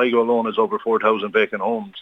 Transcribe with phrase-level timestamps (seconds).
[0.00, 1.96] Sligo alone is over 4,000 vacant homes.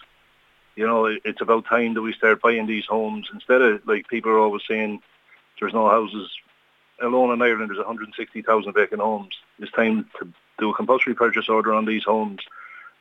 [0.77, 4.31] You know, it's about time that we start buying these homes instead of like people
[4.31, 5.01] are always saying
[5.59, 6.31] there's no houses.
[7.01, 9.35] Alone in Ireland, there's 160,000 vacant homes.
[9.59, 12.39] It's time to do a compulsory purchase order on these homes,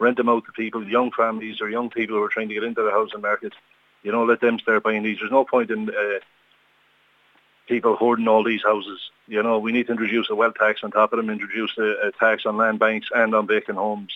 [0.01, 2.65] rent them out to people, young families or young people who are trying to get
[2.65, 3.53] into the housing market.
[4.03, 5.19] You know, let them start buying these.
[5.21, 6.19] There's no point in uh,
[7.69, 8.99] people hoarding all these houses.
[9.29, 12.09] You know, we need to introduce a wealth tax on top of them, introduce a,
[12.09, 14.13] a tax on land banks and on vacant homes.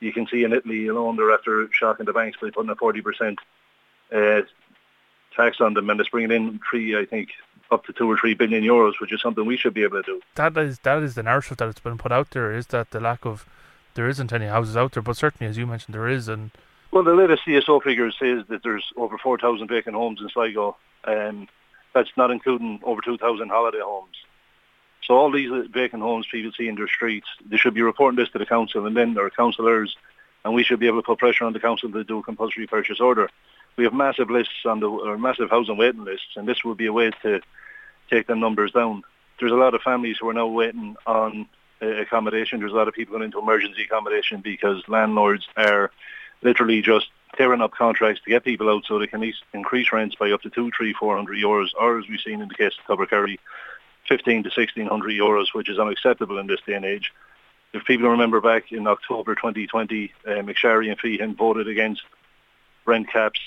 [0.00, 3.36] You can see in Italy alone, they're after shocking the banks by putting a 40%
[4.12, 4.42] uh,
[5.36, 7.30] tax on them, and it's bringing in three, I think,
[7.70, 10.12] up to two or three billion euros, which is something we should be able to
[10.14, 10.20] do.
[10.34, 12.52] That is that is the narrative that it's been put out there.
[12.52, 13.46] Is that the lack of
[13.94, 16.28] there isn't any houses out there, but certainly, as you mentioned, there is.
[16.28, 16.50] And
[16.90, 20.76] well, the latest CSO figure says that there's over four thousand vacant homes in Sligo,
[21.04, 21.48] and
[21.94, 24.16] that's not including over two thousand holiday homes.
[25.10, 28.30] So all these vacant homes people see in their streets, they should be reporting this
[28.30, 29.96] to the council and then their councillors,
[30.44, 32.68] and we should be able to put pressure on the council to do a compulsory
[32.68, 33.28] purchase order.
[33.76, 36.86] We have massive lists on the or massive housing waiting lists, and this would be
[36.86, 37.40] a way to
[38.08, 39.02] take the numbers down.
[39.40, 41.48] There's a lot of families who are now waiting on
[41.82, 42.60] uh, accommodation.
[42.60, 45.90] There's a lot of people going into emergency accommodation because landlords are
[46.40, 50.30] literally just tearing up contracts to get people out so they can increase rents by
[50.30, 52.96] up to two, three, four hundred euros, or as we've seen in the case of
[52.96, 53.38] Tubbercurry,
[54.10, 57.12] 15 to 1600 euros, which is unacceptable in this day and age.
[57.72, 62.02] If people remember back in October 2020, uh, MacSharry and Feighan voted against
[62.84, 63.38] rent caps,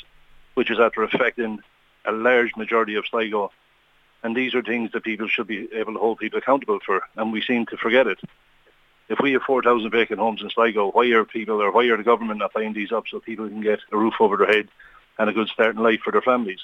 [0.53, 1.59] which is after affecting
[2.05, 3.51] a large majority of Sligo.
[4.23, 7.33] And these are things that people should be able to hold people accountable for, and
[7.33, 8.19] we seem to forget it.
[9.09, 12.03] If we have 4,000 vacant homes in Sligo, why are people or why are the
[12.03, 14.69] government not buying these up so people can get a roof over their head
[15.19, 16.61] and a good start in life for their families?